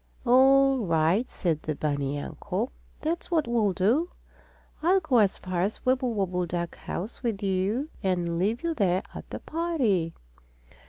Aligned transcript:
"All 0.25 0.79
right," 0.79 1.29
said 1.29 1.61
the 1.61 1.75
bunny 1.75 2.17
uncle. 2.19 2.71
"That's 3.01 3.29
what 3.29 3.47
we'll 3.47 3.71
do. 3.71 4.09
I'll 4.81 4.99
go 4.99 5.19
as 5.19 5.37
far 5.37 5.61
as 5.61 5.75
the 5.77 5.81
Wibblewobble 5.91 6.47
duck 6.47 6.75
house 6.75 7.21
with 7.21 7.43
you 7.43 7.87
and 8.01 8.39
leave 8.39 8.63
you 8.63 8.73
there 8.73 9.03
at 9.13 9.29
the 9.29 9.37
party." 9.37 10.15